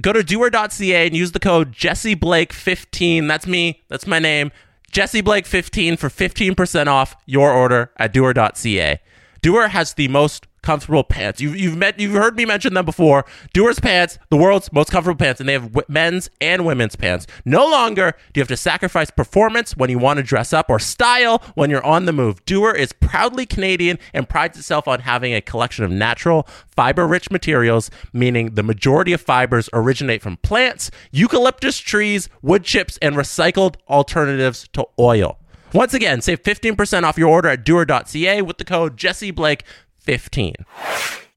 [0.00, 3.28] Go to duer.ca and use the code JesseBlake15.
[3.28, 3.82] That's me.
[3.88, 4.52] That's my name.
[4.90, 9.00] Jesse Blake 15 for 15% off your order at duer.ca.
[9.42, 11.40] Duer has the most comfortable pants.
[11.40, 13.24] You've you've met you've heard me mention them before.
[13.52, 17.26] Duer's pants, the world's most comfortable pants, and they have men's and women's pants.
[17.44, 20.78] No longer do you have to sacrifice performance when you want to dress up or
[20.78, 22.44] style when you're on the move.
[22.44, 27.90] Doer is proudly Canadian and prides itself on having a collection of natural, fiber-rich materials,
[28.12, 34.68] meaning the majority of fibers originate from plants, eucalyptus trees, wood chips, and recycled alternatives
[34.72, 35.38] to oil.
[35.72, 39.64] Once again, save 15% off your order at duer.ca with the code Jesse Blake
[40.00, 40.54] 15.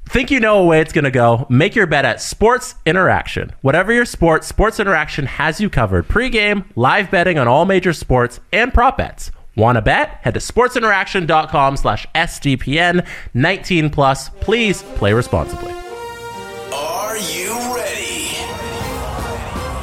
[0.06, 1.48] Think you know a way it's going to go?
[1.50, 3.52] Make your bet at Sports Interaction.
[3.62, 6.08] Whatever your sport, Sports Interaction has you covered.
[6.08, 9.32] Pre-game, live betting on all major sports, and prop bets.
[9.56, 10.20] Want to bet?
[10.22, 14.30] Head to sportsinteraction.com slash SDPN 19 plus.
[14.30, 15.72] Please play responsibly.
[15.72, 18.30] Are you ready?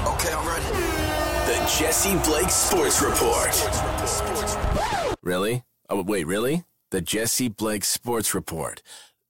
[0.06, 0.66] Okay, I'm ready.
[1.46, 3.54] The Jesse Blake Sports Report.
[5.22, 5.62] Really?
[5.88, 6.64] Oh, wait, really?
[6.90, 8.82] The Jesse Blake Sports Report.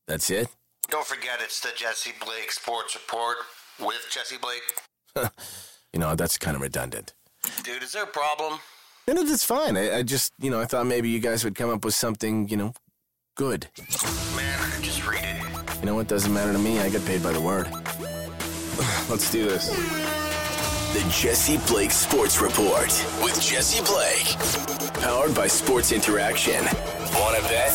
[0.06, 0.48] That's it?
[0.89, 3.36] Don't forget, it's the Jesse Blake Sports Report
[3.78, 5.30] with Jesse Blake.
[5.92, 7.14] You know, that's kind of redundant.
[7.64, 8.61] Dude, is there a problem?
[9.08, 9.77] No, no, that's fine.
[9.77, 12.48] I, I just, you know, I thought maybe you guys would come up with something,
[12.48, 12.75] you know,
[13.36, 13.66] good.
[14.36, 15.81] Man, I just read it.
[15.81, 16.06] You know what?
[16.06, 16.78] Doesn't matter to me.
[16.78, 17.66] I get paid by the word.
[19.11, 19.69] Let's do this.
[20.92, 22.86] The Jesse Blake Sports Report
[23.20, 24.94] with Jesse Blake.
[25.03, 26.64] Powered by Sports Interaction.
[27.14, 27.72] Want to bet?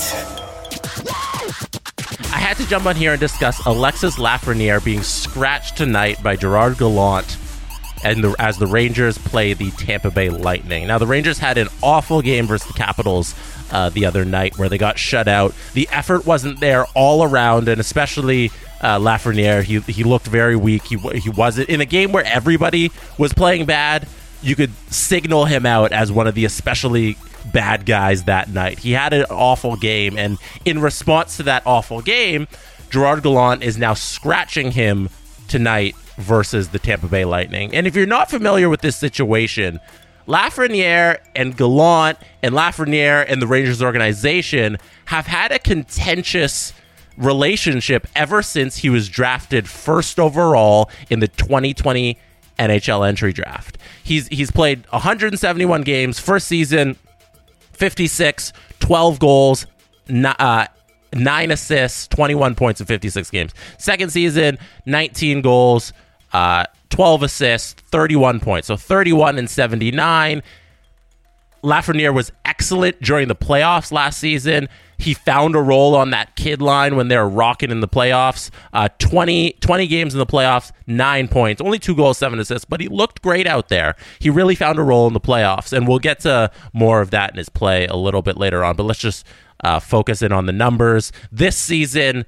[2.31, 6.78] I had to jump on here and discuss Alexis Lafreniere being scratched tonight by Gerard
[6.78, 7.38] Gallant
[8.03, 10.88] and the, as the Rangers play the Tampa Bay Lightning.
[10.88, 13.34] Now, the Rangers had an awful game versus the Capitals
[13.72, 15.53] uh, the other night where they got shut out.
[15.74, 18.51] The effort wasn't there all around, and especially
[18.81, 20.84] uh, Lafreniere, he, he looked very weak.
[20.84, 24.07] He, he wasn't in a game where everybody was playing bad.
[24.41, 27.18] You could signal him out as one of the especially
[27.51, 28.79] bad guys that night.
[28.79, 32.47] He had an awful game, and in response to that awful game,
[32.89, 35.09] Gerard Gallant is now scratching him
[35.47, 37.73] tonight versus the Tampa Bay Lightning.
[37.73, 39.79] And if you're not familiar with this situation,
[40.28, 46.73] Lafreniere and Gallant and Lafreniere and the Rangers organization have had a contentious
[47.17, 52.17] relationship ever since he was drafted first overall in the 2020
[52.59, 53.77] NHL entry draft.
[54.03, 56.97] He's he's played 171 games, first season
[57.75, 59.68] 56, 12 goals,
[60.09, 60.68] uh,
[61.13, 63.53] 9 assists, 21 points in 56 games.
[63.78, 65.94] Second season, 19 goals,
[66.34, 68.68] uh, 12 assists, 31 points.
[68.68, 70.41] So 31 and 79.
[71.63, 74.69] Lafreniere was excellent during the playoffs last season.
[74.97, 78.50] He found a role on that kid line when they were rocking in the playoffs.
[78.73, 82.79] Uh, 20, 20 games in the playoffs, nine points, only two goals, seven assists, but
[82.79, 83.95] he looked great out there.
[84.19, 87.31] He really found a role in the playoffs, and we'll get to more of that
[87.31, 88.75] in his play a little bit later on.
[88.75, 89.25] But let's just
[89.63, 91.12] uh, focus in on the numbers.
[91.31, 92.25] This season,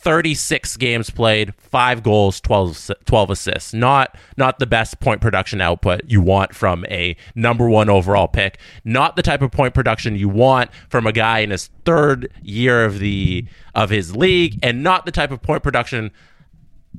[0.00, 3.74] 36 games played, five goals, 12, 12 assists.
[3.74, 8.58] Not not the best point production output you want from a number one overall pick.
[8.84, 12.84] Not the type of point production you want from a guy in his third year
[12.84, 13.44] of the
[13.74, 16.10] of his league, and not the type of point production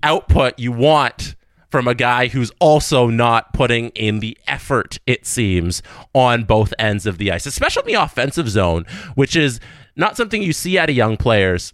[0.03, 1.35] output you want
[1.71, 5.81] from a guy who's also not putting in the effort, it seems,
[6.13, 8.85] on both ends of the ice, especially in the offensive zone,
[9.15, 9.59] which is
[9.95, 11.71] not something you see out of young players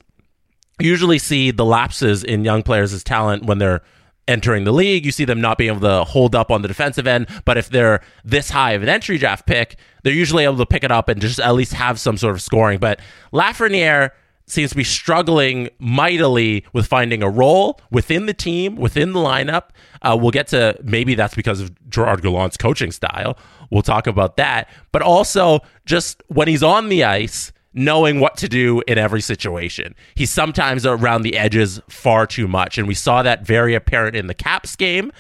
[0.80, 3.82] usually see the lapses in young players' talent when they're
[4.28, 5.06] entering the league.
[5.06, 7.70] You see them not being able to hold up on the defensive end, but if
[7.70, 11.10] they're this high of an entry draft pick, they're usually able to pick it up
[11.10, 12.80] and just at least have some sort of scoring.
[12.80, 13.00] But
[13.34, 14.12] Lafreniere
[14.46, 19.70] seems to be struggling mightily with finding a role within the team, within the lineup.
[20.02, 23.38] Uh, we'll get to maybe that's because of Gerard Gallant's coaching style.
[23.70, 24.70] We'll talk about that.
[24.94, 29.96] But also, just when he's on the ice, knowing what to do in every situation.
[30.16, 32.78] He's sometimes around the edges far too much.
[32.78, 35.12] And we saw that very apparent in the Caps game.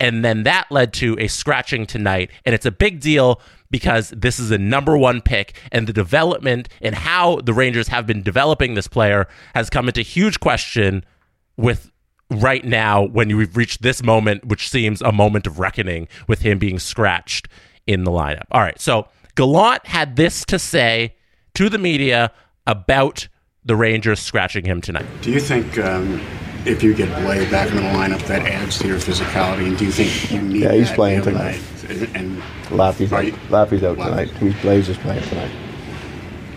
[0.00, 2.30] And then that led to a scratching tonight.
[2.44, 3.40] And it's a big deal
[3.70, 5.54] because this is a number one pick.
[5.70, 10.02] And the development and how the Rangers have been developing this player has come into
[10.02, 11.04] huge question
[11.56, 11.92] with
[12.30, 16.58] right now when we've reached this moment, which seems a moment of reckoning with him
[16.58, 17.48] being scratched
[17.86, 18.44] in the lineup.
[18.50, 21.14] All right, so Gallant had this to say
[21.62, 22.32] to the media
[22.66, 23.28] about
[23.64, 25.06] the Rangers scratching him tonight.
[25.20, 26.20] Do you think um,
[26.66, 29.68] if you get Blais back in the lineup, that adds to your physicality?
[29.68, 30.62] And do you think you need?
[30.62, 31.60] Yeah, he's that playing every tonight.
[31.88, 32.16] night?
[32.16, 32.38] And
[32.70, 33.24] Laffy's out.
[33.26, 34.04] you- Laffy's out Laffy.
[34.10, 34.30] tonight.
[34.38, 35.50] He's Blais is playing tonight.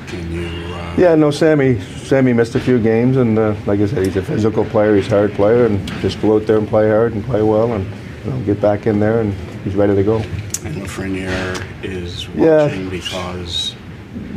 [0.08, 0.48] can you?
[0.74, 1.80] Uh, Yeah, no, Sammy.
[1.82, 4.96] Sammy missed a few games, and uh, like I said, he's a physical player.
[4.96, 7.74] He's a hard player, and just go out there and play hard and play well,
[7.74, 7.86] and
[8.24, 10.18] you know, get back in there, and he's ready to go.
[10.64, 12.64] And Lafreniere is Yeah.
[12.66, 13.75] watching because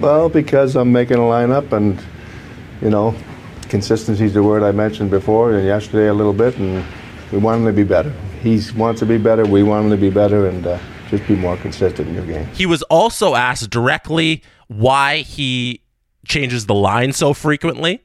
[0.01, 2.01] Well, because I'm making a lineup, and
[2.81, 3.15] you know,
[3.69, 6.85] consistency is the word I mentioned before, and yesterday a little bit, and
[7.33, 8.13] we want him to be better.
[8.43, 9.45] He wants to be better.
[9.45, 10.79] We want him to be better, and uh,
[11.09, 12.47] just be more consistent in your game.
[12.55, 15.83] He was also asked directly why he
[16.27, 18.05] changes the line so frequently.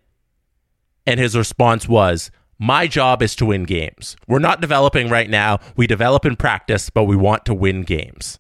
[1.05, 4.15] And his response was, My job is to win games.
[4.27, 5.59] We're not developing right now.
[5.75, 8.39] We develop in practice, but we want to win games.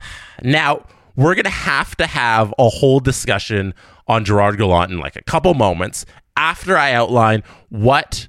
[0.42, 0.86] Now,
[1.20, 3.74] we're going to have to have a whole discussion
[4.08, 8.26] on Gerard Gallant in like a couple moments after I outline what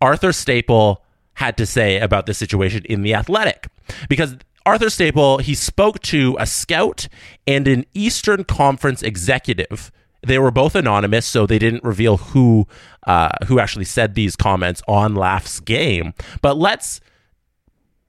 [0.00, 1.04] Arthur Staple
[1.34, 3.68] had to say about the situation in the Athletic.
[4.08, 4.36] Because
[4.66, 7.06] Arthur Staple, he spoke to a scout
[7.46, 9.92] and an Eastern Conference executive.
[10.26, 12.66] They were both anonymous, so they didn't reveal who
[13.06, 16.12] uh, who actually said these comments on Laugh's game.
[16.42, 17.00] But let's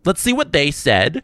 [0.06, 1.24] let's see what they said,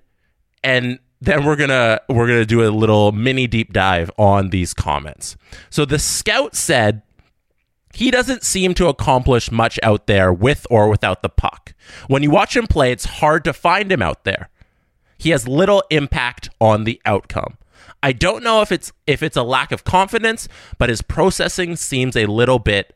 [0.64, 5.36] and then we're gonna we're gonna do a little mini deep dive on these comments.
[5.70, 7.02] So the scout said
[7.94, 11.74] he doesn't seem to accomplish much out there with or without the puck.
[12.08, 14.50] When you watch him play, it's hard to find him out there.
[15.18, 17.58] He has little impact on the outcome.
[18.02, 22.16] I don't know if it's if it's a lack of confidence, but his processing seems
[22.16, 22.96] a little bit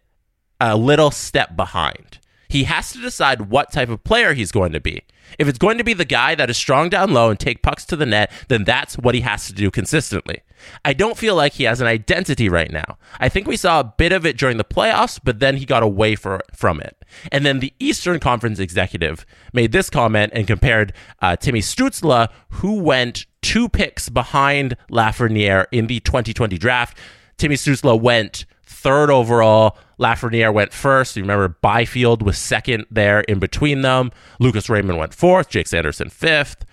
[0.61, 2.19] a little step behind.
[2.53, 5.01] He has to decide what type of player he's going to be.
[5.39, 7.83] If it's going to be the guy that is strong down low and take pucks
[7.85, 10.43] to the net, then that's what he has to do consistently.
[10.85, 12.99] I don't feel like he has an identity right now.
[13.19, 15.81] I think we saw a bit of it during the playoffs, but then he got
[15.81, 16.95] away for, from it.
[17.31, 22.75] And then the Eastern Conference executive made this comment and compared uh, Timmy Stützle, who
[22.75, 26.99] went two picks behind Lafreniere in the 2020 draft.
[27.39, 29.77] Timmy Stützle went third overall.
[29.99, 31.15] Lafreniere went first.
[31.15, 34.11] You remember Byfield was second there in between them.
[34.39, 35.49] Lucas Raymond went fourth.
[35.49, 36.65] Jake Sanderson fifth.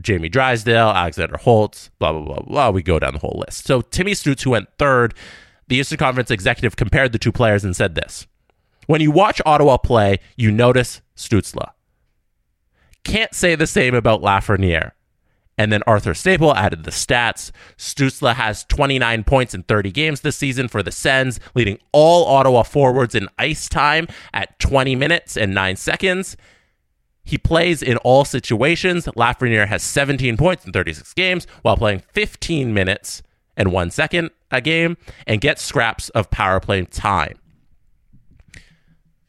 [0.00, 2.70] Jamie Drysdale, Alexander Holtz, blah, blah, blah, blah.
[2.70, 3.66] We go down the whole list.
[3.66, 5.14] So Timmy Stutz, who went third,
[5.68, 8.26] the Eastern Conference executive compared the two players and said this.
[8.86, 11.70] When you watch Ottawa play, you notice Stützle.
[13.04, 14.92] Can't say the same about Lafreniere.
[15.60, 17.50] And then Arthur Staple added the stats.
[17.76, 22.62] Stützle has 29 points in 30 games this season for the Sens, leading all Ottawa
[22.62, 26.38] forwards in ice time at 20 minutes and 9 seconds.
[27.24, 29.04] He plays in all situations.
[29.04, 33.22] Lafreniere has 17 points in 36 games while playing 15 minutes
[33.54, 34.96] and 1 second a game
[35.26, 37.38] and gets scraps of power play time.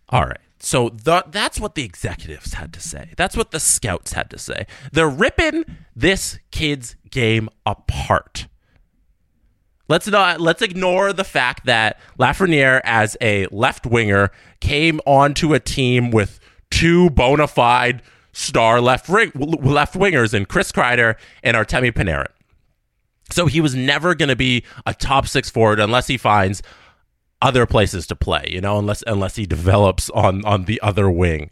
[0.08, 0.40] All right.
[0.64, 3.14] So the, that's what the executives had to say.
[3.18, 4.68] That's what the scouts had to say.
[4.92, 5.66] They're ripping
[5.96, 8.48] this kid's game apart.
[9.90, 14.32] Let's not let's ignore the fact that Lafreniere, as a left winger,
[14.62, 21.16] came onto a team with two bona fide star left left wingers in Chris Kreider
[21.44, 22.32] and Artemi Panarin.
[23.32, 26.62] So he was never going to be a top six forward unless he finds
[27.42, 31.50] other places to play, you know, unless unless he develops on on the other wing.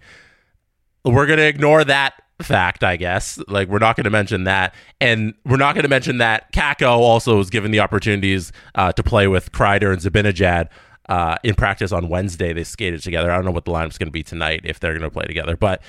[1.06, 3.40] We're going to ignore that fact, I guess.
[3.48, 6.98] Like we're not going to mention that, and we're not going to mention that Kakko
[6.98, 10.70] also was given the opportunities uh, to play with Kreider and Zibanejad
[11.08, 12.54] uh, in practice on Wednesday.
[12.54, 13.32] They skated together.
[13.32, 15.26] I don't know what the lineup's going to be tonight if they're going to play
[15.26, 15.82] together, but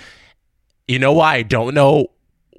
[0.88, 2.08] you know why I don't know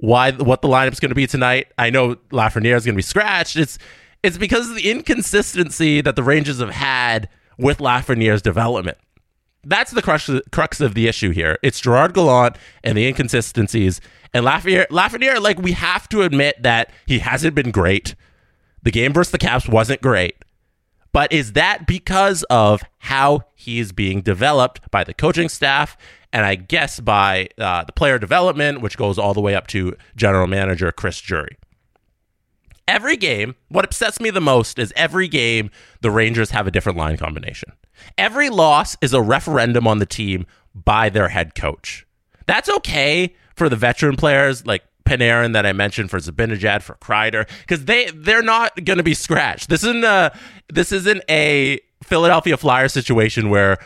[0.00, 1.68] why what the lineup's going to be tonight.
[1.78, 3.56] I know Lafreniere is going to be scratched.
[3.56, 3.78] It's
[4.22, 8.98] it's because of the inconsistency that the Rangers have had with Lafreniere's development.
[9.64, 11.58] That's the crux, crux of the issue here.
[11.62, 14.00] It's Gerard Gallant and the inconsistencies.
[14.34, 18.14] And Lafreniere, Lafreniere, like, we have to admit that he hasn't been great.
[18.82, 20.36] The game versus the Caps wasn't great.
[21.12, 25.96] But is that because of how he's being developed by the coaching staff
[26.32, 29.94] and I guess by uh, the player development, which goes all the way up to
[30.16, 31.58] general manager Chris Drury?
[32.88, 35.70] Every game, what upsets me the most is every game
[36.00, 37.72] the Rangers have a different line combination.
[38.18, 42.06] Every loss is a referendum on the team by their head coach.
[42.46, 47.48] That's okay for the veteran players like Panarin that I mentioned for Zibanejad for Kreider
[47.60, 49.68] because they they're not going to be scratched.
[49.68, 50.36] This isn't a
[50.72, 53.78] this isn't a Philadelphia Flyers situation where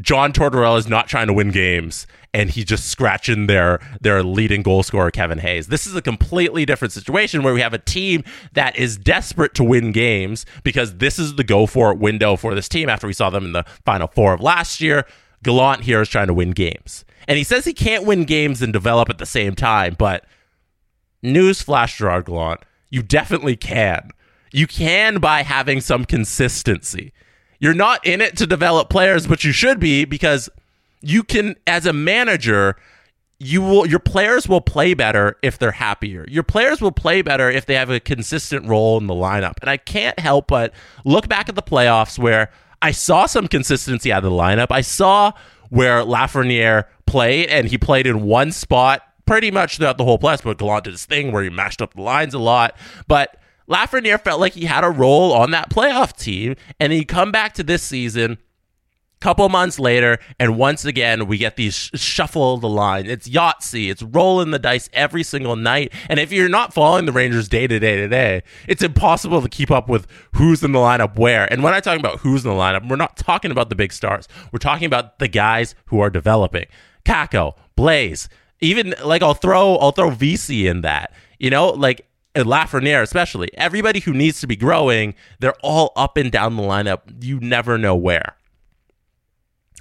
[0.00, 4.62] John Tortorella is not trying to win games and he's just scratching their their leading
[4.62, 5.68] goal scorer Kevin Hayes.
[5.68, 9.64] This is a completely different situation where we have a team that is desperate to
[9.64, 13.12] win games because this is the go for it window for this team after we
[13.12, 15.04] saw them in the final four of last year.
[15.42, 17.04] Gallant here is trying to win games.
[17.26, 20.24] And he says he can't win games and develop at the same time, but
[21.24, 24.10] newsflash Gerard Gallant, you definitely can.
[24.52, 27.12] You can by having some consistency.
[27.60, 30.48] You're not in it to develop players, but you should be because
[31.02, 32.76] you can, as a manager,
[33.38, 36.26] you will your players will play better if they're happier.
[36.28, 39.54] Your players will play better if they have a consistent role in the lineup.
[39.62, 40.74] And I can't help but
[41.04, 42.50] look back at the playoffs where
[42.82, 44.66] I saw some consistency out of the lineup.
[44.70, 45.32] I saw
[45.70, 50.42] where Lafreniere played and he played in one spot pretty much throughout the whole playoffs,
[50.42, 52.76] but Gallant did his thing where he mashed up the lines a lot.
[53.08, 53.39] But
[53.70, 57.54] Lafreniere felt like he had a role on that playoff team, and he come back
[57.54, 58.38] to this season
[59.20, 63.06] couple months later, and once again, we get these sh- shuffle the line.
[63.06, 63.90] It's Yahtzee.
[63.90, 65.92] It's rolling the dice every single night.
[66.08, 69.48] And if you're not following the Rangers day to day to day, it's impossible to
[69.48, 71.50] keep up with who's in the lineup where.
[71.52, 73.92] And when I talk about who's in the lineup, we're not talking about the big
[73.92, 74.26] stars.
[74.52, 76.66] We're talking about the guys who are developing.
[77.04, 78.28] Kakko Blais,
[78.60, 81.12] even like I'll throw I'll throw Vesey in that.
[81.38, 83.50] You know, like Lafreniere especially.
[83.54, 87.00] Everybody who needs to be growing, they're all up and down the lineup.
[87.20, 88.36] You never know where.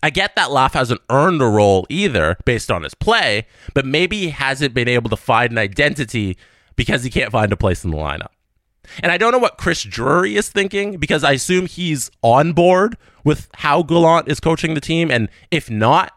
[0.01, 4.17] I get that Laff hasn't earned a role either based on his play, but maybe
[4.17, 6.37] he hasn't been able to find an identity
[6.75, 8.29] because he can't find a place in the lineup.
[9.03, 12.97] And I don't know what Chris Drury is thinking because I assume he's on board
[13.23, 15.11] with how Gallant is coaching the team.
[15.11, 16.13] And if not,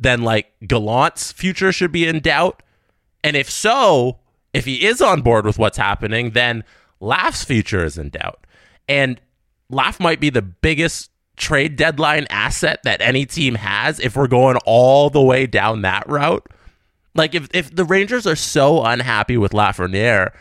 [0.00, 2.62] then like Gallant's future should be in doubt.
[3.22, 4.18] And if so,
[4.56, 6.64] if he is on board with what's happening, then
[6.98, 8.46] Laff's future is in doubt.
[8.88, 9.20] And
[9.68, 14.56] Laff might be the biggest trade deadline asset that any team has if we're going
[14.64, 16.46] all the way down that route.
[17.14, 20.32] Like if if the Rangers are so unhappy with Lafreniere,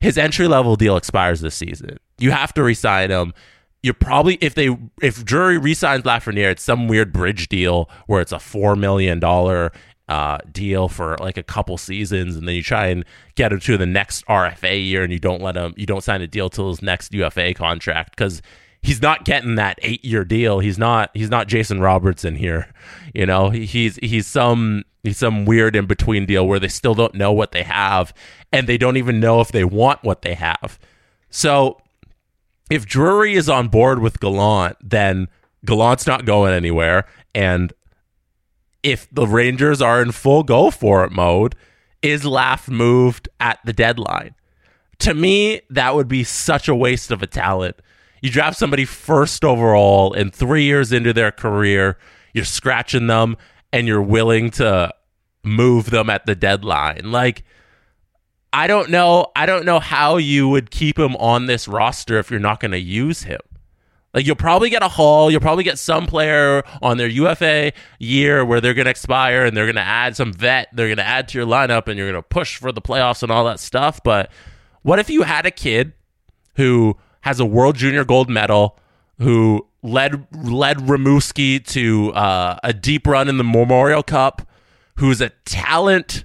[0.00, 1.98] his entry level deal expires this season.
[2.18, 3.34] You have to resign him.
[3.82, 8.32] You're probably if they if Drury resigns Lafreniere, it's some weird bridge deal where it's
[8.32, 9.72] a four million dollar
[10.10, 13.04] uh, deal for like a couple seasons, and then you try and
[13.36, 16.20] get him to the next RFA year, and you don't let him, you don't sign
[16.20, 18.42] a deal till his next UFA contract because
[18.82, 20.58] he's not getting that eight year deal.
[20.58, 22.72] He's not he's not Jason Robertson here.
[23.14, 27.14] You know, he's he's some he's some weird in between deal where they still don't
[27.14, 28.12] know what they have
[28.52, 30.76] and they don't even know if they want what they have.
[31.30, 31.80] So
[32.68, 35.28] if Drury is on board with Gallant, then
[35.64, 37.06] Gallant's not going anywhere.
[37.32, 37.72] And
[38.82, 41.54] if the Rangers are in full go for it mode,
[42.02, 44.34] is Laff moved at the deadline?
[45.00, 47.76] To me, that would be such a waste of a talent
[48.20, 51.96] you draft somebody first overall and three years into their career,
[52.34, 53.36] you're scratching them
[53.72, 54.92] and you're willing to
[55.42, 57.10] move them at the deadline.
[57.10, 57.44] Like,
[58.52, 59.26] I don't know.
[59.34, 62.72] I don't know how you would keep him on this roster if you're not going
[62.72, 63.40] to use him.
[64.12, 65.30] Like you'll probably get a haul.
[65.30, 69.56] You'll probably get some player on their UFA year where they're going to expire and
[69.56, 70.68] they're going to add some vet.
[70.72, 73.22] They're going to add to your lineup and you're going to push for the playoffs
[73.22, 74.00] and all that stuff.
[74.02, 74.30] But
[74.82, 75.92] what if you had a kid
[76.56, 78.78] who has a World Junior Gold medal,
[79.18, 84.42] who led led Rimouski to uh, a deep run in the Memorial Cup,
[84.96, 86.24] who's a talent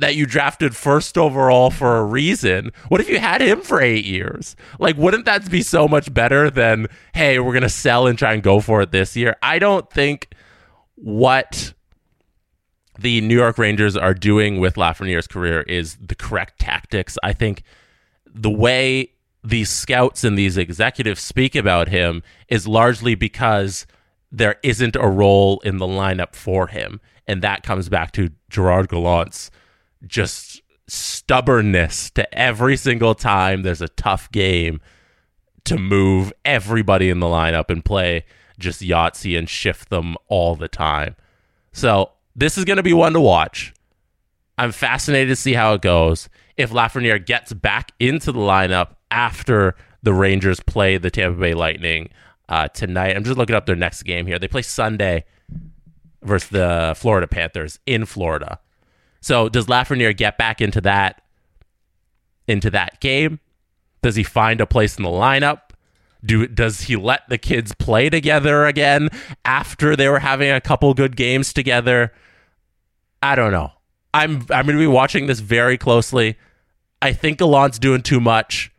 [0.00, 2.72] that you drafted first overall for a reason.
[2.88, 4.56] What if you had him for eight years?
[4.78, 8.32] Like, wouldn't that be so much better than, hey, we're going to sell and try
[8.32, 9.36] and go for it this year?
[9.42, 10.34] I don't think
[10.94, 11.74] what
[12.98, 17.16] the New York Rangers are doing with Lafreniere's career is the correct tactics.
[17.22, 17.62] I think
[18.26, 23.86] the way these scouts and these executives speak about him is largely because
[24.30, 27.00] there isn't a role in the lineup for him.
[27.26, 29.50] And that comes back to Gerard Gallant's
[30.06, 34.80] just stubbornness to every single time there's a tough game
[35.64, 38.24] to move everybody in the lineup and play
[38.58, 41.16] just Yahtzee and shift them all the time.
[41.72, 43.72] So this is going to be one to watch.
[44.58, 46.28] I'm fascinated to see how it goes.
[46.56, 52.10] If Lafreniere gets back into the lineup after the Rangers play the Tampa Bay Lightning
[52.48, 53.16] uh, tonight.
[53.16, 54.38] I'm just looking up their next game here.
[54.38, 55.24] They play Sunday
[56.22, 58.58] versus the Florida Panthers in Florida.
[59.20, 61.22] So does Lafreniere get back into that
[62.48, 63.40] into that game?
[64.02, 65.60] Does he find a place in the lineup?
[66.24, 69.08] Do does he let the kids play together again
[69.44, 72.12] after they were having a couple good games together?
[73.22, 73.72] I don't know.
[74.12, 76.36] I'm I'm going to be watching this very closely.
[77.02, 78.70] I think Gallant's doing too much.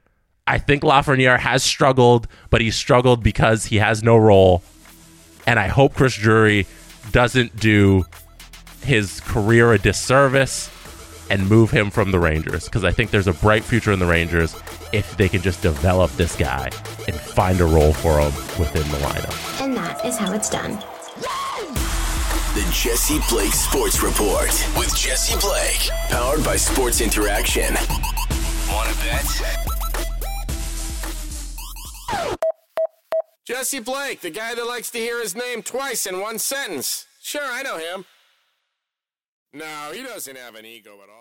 [0.45, 4.63] I think Lafreniere has struggled, but he's struggled because he has no role.
[5.47, 6.67] And I hope Chris Drury
[7.11, 8.03] doesn't do
[8.83, 10.69] his career a disservice
[11.29, 14.05] and move him from the Rangers because I think there's a bright future in the
[14.05, 14.55] Rangers
[14.91, 16.69] if they can just develop this guy
[17.07, 19.61] and find a role for him within the lineup.
[19.63, 20.73] And that is how it's done.
[22.53, 27.73] The Jesse Blake Sports Report with Jesse Blake, powered by Sports Interaction.
[28.69, 29.61] Want to bet?
[33.47, 37.07] Jesse Blake, the guy that likes to hear his name twice in one sentence.
[37.21, 38.05] Sure, I know him.
[39.53, 41.20] No, he doesn't have an ego at all.